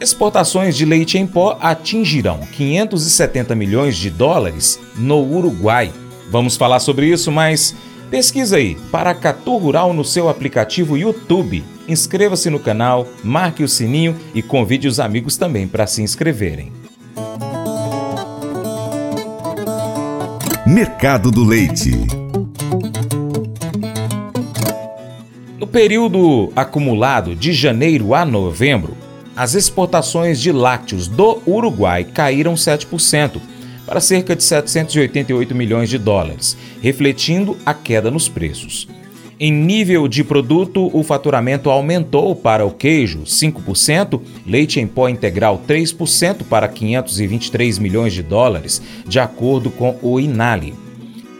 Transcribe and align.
Exportações 0.00 0.76
de 0.76 0.84
leite 0.84 1.18
em 1.18 1.26
pó 1.26 1.58
atingirão 1.60 2.38
570 2.52 3.54
milhões 3.56 3.96
de 3.96 4.10
dólares 4.10 4.78
no 4.96 5.20
Uruguai. 5.20 5.92
Vamos 6.30 6.56
falar 6.56 6.78
sobre 6.78 7.06
isso, 7.06 7.32
mas 7.32 7.74
pesquisa 8.08 8.58
aí 8.58 8.76
Paracatu 8.92 9.56
Rural 9.56 9.92
no 9.92 10.04
seu 10.04 10.28
aplicativo 10.28 10.96
YouTube. 10.96 11.64
Inscreva-se 11.88 12.48
no 12.48 12.60
canal, 12.60 13.08
marque 13.24 13.64
o 13.64 13.68
sininho 13.68 14.14
e 14.32 14.40
convide 14.40 14.86
os 14.86 15.00
amigos 15.00 15.36
também 15.36 15.66
para 15.66 15.86
se 15.86 16.00
inscreverem. 16.00 16.72
Mercado 20.64 21.32
do 21.32 21.42
Leite. 21.42 21.90
No 25.58 25.66
período 25.66 26.52
acumulado 26.54 27.34
de 27.34 27.52
janeiro 27.52 28.14
a 28.14 28.24
novembro, 28.24 29.07
as 29.38 29.54
exportações 29.54 30.40
de 30.40 30.50
lácteos 30.50 31.06
do 31.06 31.40
Uruguai 31.46 32.02
caíram 32.02 32.54
7% 32.54 33.40
para 33.86 34.00
cerca 34.00 34.34
de 34.34 34.42
788 34.42 35.54
milhões 35.54 35.88
de 35.88 35.96
dólares, 35.96 36.56
refletindo 36.82 37.56
a 37.64 37.72
queda 37.72 38.10
nos 38.10 38.28
preços. 38.28 38.88
Em 39.38 39.52
nível 39.52 40.08
de 40.08 40.24
produto, 40.24 40.90
o 40.92 41.04
faturamento 41.04 41.70
aumentou 41.70 42.34
para 42.34 42.66
o 42.66 42.72
queijo 42.72 43.20
5%, 43.20 44.20
leite 44.44 44.80
em 44.80 44.88
pó 44.88 45.08
integral 45.08 45.62
3% 45.68 46.42
para 46.42 46.66
523 46.66 47.78
milhões 47.78 48.12
de 48.12 48.24
dólares, 48.24 48.82
de 49.06 49.20
acordo 49.20 49.70
com 49.70 49.96
o 50.02 50.18
Inali. 50.18 50.74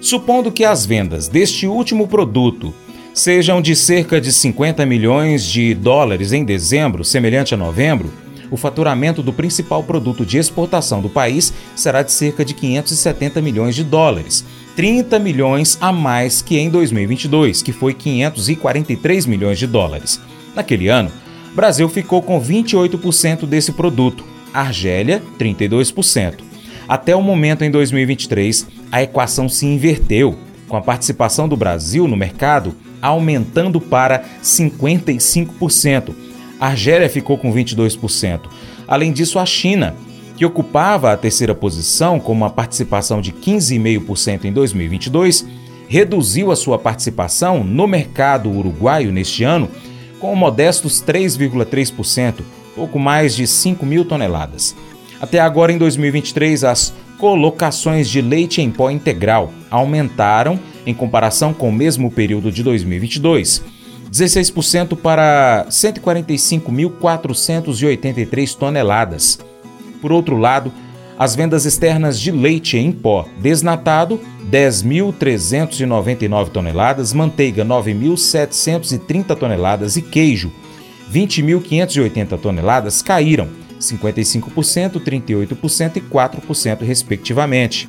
Supondo 0.00 0.50
que 0.50 0.64
as 0.64 0.86
vendas 0.86 1.28
deste 1.28 1.66
último 1.66 2.08
produto 2.08 2.72
sejam 3.14 3.60
de 3.60 3.76
cerca 3.76 4.20
de 4.20 4.32
50 4.32 4.84
milhões 4.86 5.44
de 5.44 5.74
dólares 5.74 6.32
em 6.32 6.44
dezembro, 6.44 7.04
semelhante 7.04 7.54
a 7.54 7.56
novembro, 7.56 8.12
o 8.50 8.56
faturamento 8.56 9.22
do 9.22 9.32
principal 9.32 9.82
produto 9.82 10.26
de 10.26 10.38
exportação 10.38 11.00
do 11.00 11.08
país 11.08 11.52
será 11.74 12.02
de 12.02 12.12
cerca 12.12 12.44
de 12.44 12.54
570 12.54 13.40
milhões 13.40 13.74
de 13.74 13.82
dólares, 13.82 14.44
30 14.76 15.18
milhões 15.18 15.78
a 15.80 15.92
mais 15.92 16.42
que 16.42 16.58
em 16.58 16.68
2022, 16.68 17.62
que 17.62 17.72
foi 17.72 17.94
543 17.94 19.26
milhões 19.26 19.58
de 19.58 19.66
dólares. 19.66 20.20
Naquele 20.54 20.88
ano, 20.88 21.10
Brasil 21.54 21.88
ficou 21.88 22.22
com 22.22 22.40
28% 22.40 23.46
desse 23.46 23.72
produto, 23.72 24.24
Argélia, 24.52 25.22
32%. 25.38 26.40
Até 26.88 27.16
o 27.16 27.22
momento 27.22 27.64
em 27.64 27.70
2023, 27.70 28.66
a 28.90 29.02
equação 29.02 29.48
se 29.48 29.64
inverteu, 29.64 30.36
com 30.68 30.76
a 30.76 30.82
participação 30.82 31.48
do 31.48 31.56
Brasil 31.56 32.08
no 32.08 32.16
mercado 32.16 32.74
aumentando 33.02 33.80
para 33.80 34.24
55%. 34.42 36.14
A 36.60 36.68
Argélia 36.68 37.10
ficou 37.10 37.36
com 37.36 37.52
22%. 37.52 38.42
Além 38.86 39.12
disso, 39.12 39.38
a 39.38 39.44
China, 39.44 39.96
que 40.36 40.46
ocupava 40.46 41.12
a 41.12 41.16
terceira 41.16 41.54
posição 41.54 42.20
com 42.20 42.32
uma 42.32 42.48
participação 42.48 43.20
de 43.20 43.32
15,5% 43.32 44.44
em 44.44 44.52
2022, 44.52 45.44
reduziu 45.88 46.50
a 46.52 46.56
sua 46.56 46.78
participação 46.78 47.62
no 47.64 47.86
mercado 47.86 48.50
uruguaio 48.50 49.12
neste 49.12 49.44
ano 49.44 49.68
com 50.18 50.34
modestos 50.36 51.02
3,3%, 51.02 52.42
pouco 52.76 52.98
mais 52.98 53.34
de 53.34 53.46
5 53.46 53.84
mil 53.84 54.04
toneladas. 54.04 54.76
Até 55.20 55.40
agora, 55.40 55.72
em 55.72 55.78
2023, 55.78 56.64
as 56.64 56.94
colocações 57.18 58.08
de 58.08 58.20
leite 58.20 58.60
em 58.60 58.70
pó 58.70 58.90
integral 58.90 59.52
aumentaram 59.70 60.58
em 60.86 60.94
comparação 60.94 61.52
com 61.54 61.68
o 61.68 61.72
mesmo 61.72 62.10
período 62.10 62.50
de 62.50 62.62
2022. 62.62 63.62
16% 64.10 64.96
para 64.96 65.66
145.483 65.70 68.56
toneladas. 68.56 69.38
Por 70.00 70.10
outro 70.12 70.36
lado, 70.36 70.72
as 71.18 71.34
vendas 71.34 71.64
externas 71.64 72.20
de 72.20 72.30
leite 72.30 72.76
em 72.76 72.92
pó 72.92 73.26
desnatado, 73.40 74.20
10.399 74.50 76.48
toneladas, 76.48 77.12
manteiga, 77.12 77.64
9.730 77.64 79.36
toneladas 79.36 79.96
e 79.96 80.02
queijo, 80.02 80.52
20.580 81.10 82.38
toneladas 82.38 83.00
caíram 83.02 83.48
55%, 83.78 85.00
38% 85.00 85.96
e 85.96 86.00
4%, 86.00 86.82
respectivamente. 86.82 87.88